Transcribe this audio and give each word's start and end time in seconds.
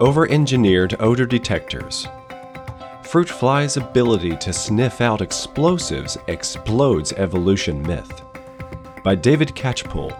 Over 0.00 0.30
engineered 0.30 0.94
odor 1.00 1.26
detectors. 1.26 2.06
Fruit 3.02 3.28
fly's 3.28 3.76
ability 3.76 4.36
to 4.36 4.52
sniff 4.52 5.00
out 5.00 5.20
explosives 5.20 6.16
explodes 6.28 7.12
evolution 7.14 7.82
myth. 7.82 8.22
By 9.02 9.16
David 9.16 9.48
Catchpoole. 9.56 10.16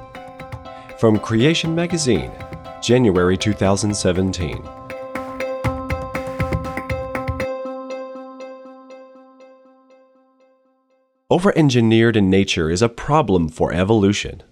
From 0.98 1.20
Creation 1.20 1.76
Magazine, 1.76 2.32
January 2.82 3.36
2017. 3.36 4.68
Over 11.30 11.56
engineered 11.56 12.16
in 12.16 12.28
nature 12.28 12.68
is 12.68 12.82
a 12.82 12.88
problem 12.88 13.48
for 13.48 13.72
evolution. 13.72 14.42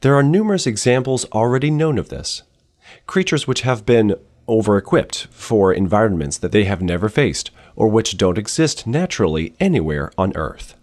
There 0.00 0.14
are 0.14 0.22
numerous 0.22 0.66
examples 0.66 1.26
already 1.32 1.70
known 1.70 1.98
of 1.98 2.08
this. 2.08 2.44
Creatures 3.06 3.46
which 3.46 3.60
have 3.60 3.84
been 3.84 4.14
over 4.46 4.76
equipped 4.76 5.26
for 5.30 5.72
environments 5.72 6.38
that 6.38 6.52
they 6.52 6.64
have 6.64 6.82
never 6.82 7.08
faced 7.08 7.50
or 7.76 7.88
which 7.88 8.16
don't 8.16 8.38
exist 8.38 8.86
naturally 8.86 9.54
anywhere 9.58 10.10
on 10.16 10.36
Earth. 10.36 10.76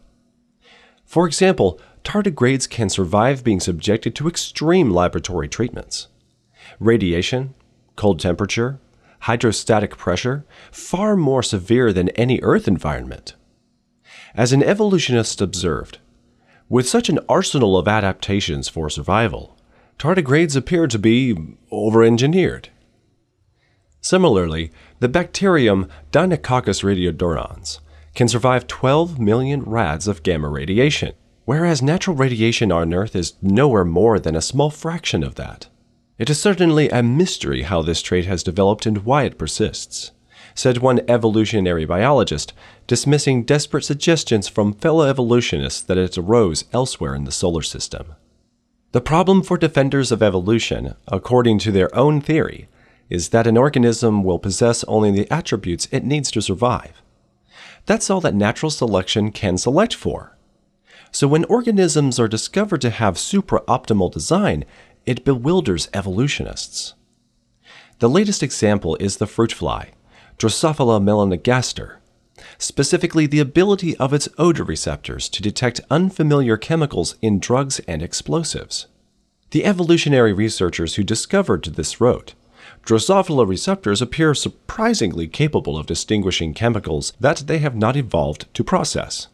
For 1.06 1.28
example, 1.28 1.80
tardigrades 2.04 2.70
can 2.70 2.90
survive 2.90 3.44
being 3.44 3.60
subjected 3.60 4.16
to 4.16 4.28
extreme 4.28 4.92
laboratory 4.92 5.48
treatments. 5.48 6.08
Radiation, 6.80 7.54
cold 7.96 8.20
temperature, 8.20 8.80
hydrostatic 9.22 9.98
pressure, 9.98 10.46
far 10.72 11.16
more 11.16 11.44
severe 11.44 11.94
than 11.94 12.10
any 12.10 12.40
Earth 12.42 12.68
environment. 12.68 13.36
As 14.34 14.52
an 14.52 14.64
evolutionist 14.64 15.42
observed, 15.42 16.00
with 16.70 16.88
such 16.88 17.10
an 17.10 17.20
arsenal 17.28 17.78
of 17.78 17.88
adaptations 17.88 18.70
for 18.70 18.90
survival, 18.90 19.58
tardigrades 20.00 20.56
appear 20.56 20.88
to 20.88 20.98
be 20.98 21.38
over 21.70 22.02
engineered. 22.02 22.70
Similarly, 24.02 24.72
the 25.00 25.08
bacterium 25.08 25.88
Deinococcus 26.12 26.84
radiodurans 26.84 27.80
can 28.16 28.28
survive 28.28 28.68
12 28.68 29.20
million 29.20 29.62
rads 29.62 30.08
of 30.08 30.24
gamma 30.24 30.50
radiation, 30.50 31.14
whereas 31.46 31.82
natural 31.82 32.16
radiation 32.16 32.72
on 32.72 32.94
Earth 32.94 33.16
is 33.16 33.34
nowhere 33.42 33.86
more 33.86 34.20
than 34.20 34.36
a 34.36 34.42
small 34.42 34.70
fraction 34.70 35.24
of 35.24 35.36
that. 35.36 35.68
It 36.18 36.30
is 36.30 36.42
certainly 36.42 36.90
a 36.90 37.02
mystery 37.02 37.62
how 37.62 37.82
this 37.82 38.02
trait 38.02 38.26
has 38.26 38.44
developed 38.44 38.86
and 38.86 39.06
why 39.06 39.24
it 39.24 39.38
persists, 39.38 40.12
said 40.56 40.80
one 40.80 41.02
evolutionary 41.08 41.86
biologist, 41.86 42.54
dismissing 42.88 43.44
desperate 43.44 43.86
suggestions 43.86 44.48
from 44.48 44.74
fellow 44.74 45.08
evolutionists 45.08 45.82
that 45.82 45.98
it 45.98 46.18
arose 46.18 46.66
elsewhere 46.74 47.16
in 47.16 47.24
the 47.24 47.32
solar 47.32 47.62
system. 47.62 48.16
The 48.92 49.02
problem 49.02 49.42
for 49.42 49.58
defenders 49.58 50.12
of 50.12 50.22
evolution, 50.22 50.96
according 51.08 51.60
to 51.60 51.72
their 51.72 51.96
own 51.96 52.20
theory, 52.20 52.68
is 53.12 53.30
that 53.30 53.46
an 53.46 53.58
organism 53.58 54.24
will 54.24 54.40
possess 54.40 54.84
only 54.86 55.12
the 55.12 55.30
attributes 55.32 55.88
it 55.92 56.06
needs 56.06 56.32
to 56.32 56.42
survive. 56.42 57.02
That's 57.86 58.10
all 58.10 58.22
that 58.22 58.34
natural 58.34 58.72
selection 58.72 59.32
can 59.32 59.58
select 59.58 59.94
for. 59.94 60.38
So 61.12 61.28
when 61.28 61.44
organisms 61.46 62.20
are 62.20 62.30
discovered 62.30 62.80
to 62.82 62.90
have 62.90 63.18
supra-optimal 63.18 64.14
design, 64.14 64.64
it 65.06 65.26
bewilders 65.26 65.90
evolutionists. 65.94 66.94
The 68.00 68.10
latest 68.10 68.42
example 68.42 68.96
is 69.00 69.18
the 69.18 69.28
fruit 69.28 69.52
fly, 69.52 69.92
Drosophila 70.38 71.04
melanogaster, 71.04 71.98
specifically 72.58 73.28
the 73.28 73.42
ability 73.42 73.98
of 73.98 74.14
its 74.14 74.30
odor 74.38 74.64
receptors 74.64 75.28
to 75.30 75.42
detect 75.42 75.82
unfamiliar 75.90 76.56
chemicals 76.56 77.16
in 77.22 77.40
drugs 77.40 77.80
and 77.88 78.02
explosives. 78.02 78.88
The 79.52 79.66
evolutionary 79.66 80.32
researchers 80.32 80.96
who 80.96 81.04
discovered 81.04 81.66
this 81.66 82.00
wrote, 82.00 82.36
Drosophila 82.86 83.48
receptors 83.48 84.02
appear 84.02 84.34
surprisingly 84.34 85.28
capable 85.28 85.78
of 85.78 85.86
distinguishing 85.86 86.54
chemicals 86.54 87.14
that 87.20 87.44
they 87.48 87.60
have 87.60 87.76
not 87.76 87.96
evolved 87.96 88.52
to 88.54 88.64
process. 88.64 89.28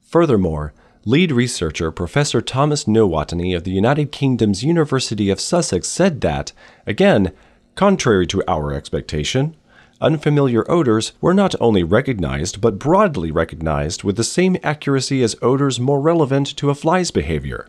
Furthermore, 0.00 0.72
lead 1.04 1.32
researcher 1.32 1.90
Professor 1.90 2.40
Thomas 2.40 2.84
Nowotny 2.84 3.54
of 3.54 3.64
the 3.64 3.70
United 3.70 4.12
Kingdom's 4.12 4.62
University 4.62 5.30
of 5.30 5.40
Sussex 5.40 5.88
said 5.88 6.20
that, 6.22 6.52
again, 6.86 7.32
contrary 7.74 8.26
to 8.28 8.42
our 8.46 8.72
expectation, 8.72 9.56
unfamiliar 10.00 10.68
odors 10.70 11.12
were 11.20 11.34
not 11.34 11.54
only 11.60 11.82
recognized 11.82 12.60
but 12.60 12.78
broadly 12.78 13.30
recognized 13.30 14.02
with 14.02 14.16
the 14.16 14.24
same 14.24 14.56
accuracy 14.62 15.22
as 15.22 15.36
odors 15.42 15.78
more 15.78 16.00
relevant 16.00 16.46
to 16.56 16.70
a 16.70 16.74
fly's 16.74 17.10
behavior. 17.10 17.68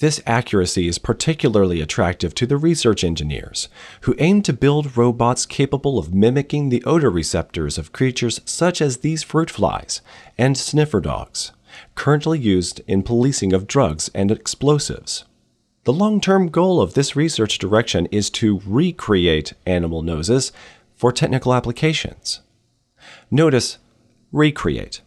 This 0.00 0.22
accuracy 0.26 0.88
is 0.88 0.98
particularly 0.98 1.82
attractive 1.82 2.34
to 2.36 2.46
the 2.46 2.56
research 2.56 3.04
engineers, 3.04 3.68
who 4.02 4.14
aim 4.18 4.40
to 4.42 4.54
build 4.54 4.96
robots 4.96 5.44
capable 5.44 5.98
of 5.98 6.14
mimicking 6.14 6.70
the 6.70 6.82
odor 6.84 7.10
receptors 7.10 7.76
of 7.76 7.92
creatures 7.92 8.40
such 8.46 8.80
as 8.80 8.98
these 8.98 9.22
fruit 9.22 9.50
flies 9.50 10.00
and 10.38 10.56
sniffer 10.56 11.02
dogs, 11.02 11.52
currently 11.96 12.38
used 12.38 12.80
in 12.86 13.02
policing 13.02 13.52
of 13.52 13.66
drugs 13.66 14.10
and 14.14 14.30
explosives. 14.30 15.26
The 15.84 15.92
long 15.92 16.18
term 16.22 16.48
goal 16.48 16.80
of 16.80 16.94
this 16.94 17.14
research 17.14 17.58
direction 17.58 18.06
is 18.06 18.30
to 18.30 18.62
recreate 18.64 19.52
animal 19.66 20.00
noses 20.00 20.50
for 20.96 21.12
technical 21.12 21.52
applications. 21.52 22.40
Notice 23.30 23.76
recreate. 24.32 25.02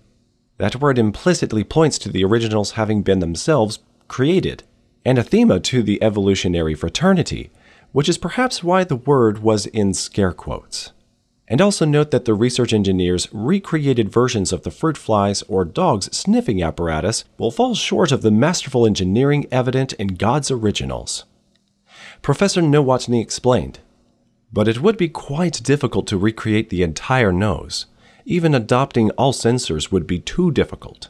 That 0.60 0.76
word 0.76 1.00
implicitly 1.00 1.64
points 1.64 1.98
to 1.98 2.10
the 2.10 2.24
originals 2.24 2.74
having 2.74 3.02
been 3.02 3.22
themselves 3.22 3.80
created 4.08 4.64
anathema 5.06 5.60
to 5.60 5.84
the 5.84 6.02
evolutionary 6.02 6.76
fraternity, 6.76 7.50
which 7.92 8.10
is 8.10 8.18
perhaps 8.18 8.64
why 8.64 8.84
the 8.84 8.96
word 8.96 9.40
was 9.40 9.66
in 9.68 9.94
scare 9.94 10.34
quotes. 10.34 10.92
And 11.48 11.62
also 11.62 11.86
note 11.86 12.12
that 12.12 12.26
the 12.26 12.34
research 12.34 12.74
engineers' 12.74 13.28
recreated 13.32 14.12
versions 14.12 14.54
of 14.54 14.64
the 14.64 14.72
fruit 14.72 14.98
flies 14.98 15.44
or 15.44 15.66
dog's 15.66 16.16
sniffing 16.16 16.64
apparatus 16.64 17.26
will 17.38 17.52
fall 17.52 17.76
short 17.76 18.12
of 18.12 18.22
the 18.22 18.32
masterful 18.32 18.86
engineering 18.86 19.46
evident 19.52 19.94
in 19.94 20.16
God's 20.16 20.50
originals. 20.50 21.26
Professor 22.22 22.62
Nowotny 22.62 23.22
explained, 23.22 23.80
but 24.54 24.68
it 24.68 24.82
would 24.82 24.98
be 24.98 25.10
quite 25.10 25.64
difficult 25.64 26.08
to 26.08 26.18
recreate 26.18 26.70
the 26.70 26.82
entire 26.82 27.34
nose. 27.34 27.88
Even 28.26 28.56
adopting 28.56 29.12
all 29.12 29.34
sensors 29.34 29.92
would 29.92 30.08
be 30.08 30.20
too 30.20 30.50
difficult. 30.50 31.10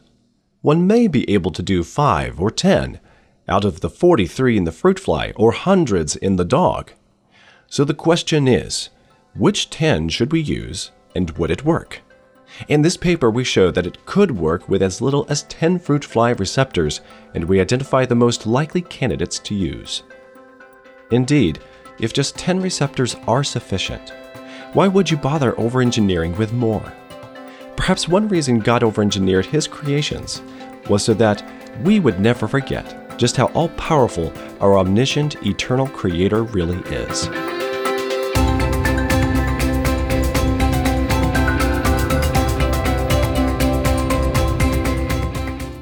One 0.61 0.87
may 0.87 1.07
be 1.07 1.29
able 1.29 1.51
to 1.51 1.61
do 1.61 1.83
five 1.83 2.41
or 2.41 2.49
ten, 2.49 2.99
out 3.47 3.65
of 3.65 3.81
the 3.81 3.89
43 3.89 4.57
in 4.57 4.63
the 4.63 4.71
fruit 4.71 4.99
fly 4.99 5.33
or 5.35 5.51
hundreds 5.51 6.15
in 6.15 6.35
the 6.37 6.45
dog. 6.45 6.91
So 7.67 7.83
the 7.83 7.93
question 7.93 8.47
is 8.47 8.89
which 9.35 9.69
10 9.69 10.09
should 10.09 10.31
we 10.31 10.41
use 10.41 10.91
and 11.15 11.31
would 11.31 11.51
it 11.51 11.65
work? 11.65 12.01
In 12.67 12.83
this 12.83 12.97
paper, 12.97 13.31
we 13.31 13.43
show 13.43 13.71
that 13.71 13.87
it 13.87 14.05
could 14.05 14.31
work 14.31 14.69
with 14.69 14.83
as 14.83 15.01
little 15.01 15.25
as 15.27 15.43
10 15.43 15.79
fruit 15.79 16.05
fly 16.05 16.31
receptors, 16.31 17.01
and 17.33 17.43
we 17.43 17.59
identify 17.59 18.05
the 18.05 18.13
most 18.13 18.45
likely 18.45 18.81
candidates 18.81 19.39
to 19.39 19.55
use. 19.55 20.03
Indeed, 21.09 21.59
if 21.99 22.13
just 22.13 22.37
10 22.37 22.61
receptors 22.61 23.15
are 23.27 23.43
sufficient, 23.43 24.13
why 24.73 24.87
would 24.87 25.09
you 25.09 25.17
bother 25.17 25.59
over 25.59 25.81
engineering 25.81 26.37
with 26.37 26.53
more? 26.53 26.93
Perhaps 27.75 28.07
one 28.07 28.27
reason 28.27 28.59
God 28.59 28.83
over 28.83 29.01
engineered 29.01 29.47
his 29.47 29.67
creations 29.67 30.41
was 30.89 31.03
so 31.03 31.13
that 31.15 31.43
we 31.83 31.99
would 31.99 32.19
never 32.19 32.47
forget 32.47 33.02
just 33.17 33.37
how 33.37 33.45
all 33.47 33.69
powerful 33.69 34.33
our 34.59 34.77
omniscient, 34.77 35.45
eternal 35.45 35.87
Creator 35.87 36.43
really 36.43 36.79
is. 36.91 37.29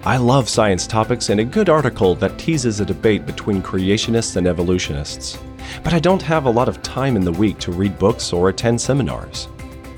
I 0.04 0.18
love 0.18 0.50
science 0.50 0.88
topics 0.88 1.30
and 1.30 1.40
a 1.40 1.46
good 1.46 1.70
article 1.70 2.16
that 2.16 2.38
teases 2.40 2.80
a 2.80 2.86
debate 2.86 3.26
between 3.26 3.62
creationists 3.62 4.36
and 4.36 4.48
evolutionists. 4.48 5.38
But 5.84 5.94
I 5.94 6.00
don't 6.00 6.22
have 6.24 6.46
a 6.46 6.50
lot 6.50 6.68
of 6.68 6.82
time 6.82 7.16
in 7.16 7.24
the 7.24 7.32
week 7.32 7.60
to 7.60 7.72
read 7.72 7.98
books 8.00 8.34
or 8.34 8.50
attend 8.50 8.82
seminars. 8.82 9.48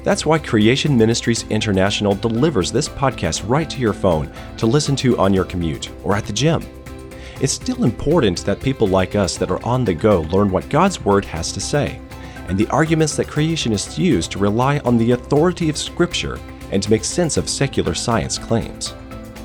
That's 0.03 0.25
why 0.25 0.39
Creation 0.39 0.97
Ministries 0.97 1.45
International 1.49 2.13
delivers 2.13 2.71
this 2.71 2.89
podcast 2.89 3.47
right 3.47 3.69
to 3.69 3.79
your 3.79 3.93
phone 3.93 4.29
to 4.57 4.67
listen 4.67 4.95
to 4.97 5.17
on 5.17 5.33
your 5.33 5.45
commute 5.45 5.89
or 6.03 6.15
at 6.15 6.25
the 6.25 6.33
gym 6.33 6.61
it's 7.43 7.51
still 7.51 7.83
important 7.83 8.45
that 8.45 8.61
people 8.61 8.87
like 8.87 9.15
us 9.17 9.35
that 9.35 9.51
are 9.51 9.63
on 9.65 9.83
the 9.83 9.93
go 9.93 10.21
learn 10.31 10.49
what 10.49 10.69
God's 10.69 11.03
Word 11.03 11.25
has 11.25 11.51
to 11.51 11.59
say, 11.59 11.99
and 12.47 12.57
the 12.57 12.69
arguments 12.69 13.17
that 13.17 13.27
creationists 13.27 13.97
use 13.97 14.29
to 14.29 14.39
rely 14.39 14.79
on 14.79 14.97
the 14.97 15.11
authority 15.11 15.69
of 15.69 15.77
Scripture 15.77 16.39
and 16.71 16.81
to 16.81 16.89
make 16.89 17.03
sense 17.03 17.35
of 17.35 17.49
secular 17.49 17.93
science 17.93 18.37
claims. 18.37 18.95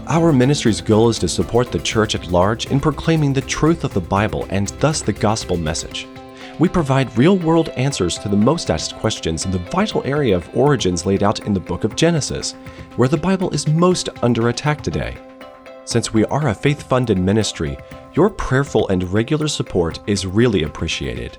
Our 0.06 0.32
ministry's 0.32 0.80
goal 0.80 1.08
is 1.08 1.18
to 1.18 1.28
support 1.28 1.72
the 1.72 1.80
church 1.80 2.14
at 2.14 2.30
large 2.30 2.66
in 2.66 2.78
proclaiming 2.78 3.32
the 3.32 3.40
truth 3.40 3.82
of 3.82 3.92
the 3.92 4.00
Bible 4.00 4.46
and 4.50 4.68
thus 4.78 5.00
the 5.00 5.12
gospel 5.12 5.56
message. 5.56 6.06
We 6.60 6.68
provide 6.68 7.18
real 7.18 7.36
world 7.36 7.70
answers 7.70 8.16
to 8.20 8.28
the 8.28 8.36
most 8.36 8.70
asked 8.70 8.94
questions 8.94 9.44
in 9.44 9.50
the 9.50 9.58
vital 9.58 10.02
area 10.04 10.36
of 10.36 10.56
origins 10.56 11.04
laid 11.04 11.24
out 11.24 11.40
in 11.46 11.52
the 11.52 11.58
book 11.58 11.82
of 11.82 11.96
Genesis, 11.96 12.52
where 12.94 13.08
the 13.08 13.16
Bible 13.16 13.50
is 13.50 13.66
most 13.66 14.08
under 14.22 14.50
attack 14.50 14.82
today. 14.82 15.16
Since 15.88 16.12
we 16.12 16.26
are 16.26 16.48
a 16.48 16.54
faith 16.54 16.82
funded 16.82 17.18
ministry, 17.18 17.78
your 18.12 18.28
prayerful 18.28 18.86
and 18.88 19.10
regular 19.10 19.48
support 19.48 20.00
is 20.06 20.26
really 20.26 20.64
appreciated. 20.64 21.38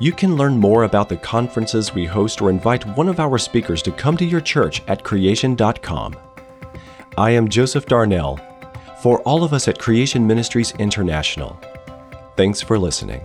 You 0.00 0.10
can 0.10 0.36
learn 0.36 0.56
more 0.56 0.84
about 0.84 1.10
the 1.10 1.18
conferences 1.18 1.92
we 1.92 2.06
host 2.06 2.40
or 2.40 2.48
invite 2.48 2.86
one 2.96 3.10
of 3.10 3.20
our 3.20 3.36
speakers 3.36 3.82
to 3.82 3.92
come 3.92 4.16
to 4.16 4.24
your 4.24 4.40
church 4.40 4.80
at 4.88 5.04
creation.com. 5.04 6.16
I 7.18 7.32
am 7.32 7.46
Joseph 7.46 7.84
Darnell. 7.84 8.40
For 9.02 9.20
all 9.20 9.44
of 9.44 9.52
us 9.52 9.68
at 9.68 9.78
Creation 9.78 10.26
Ministries 10.26 10.72
International, 10.78 11.60
thanks 12.38 12.62
for 12.62 12.78
listening. 12.78 13.20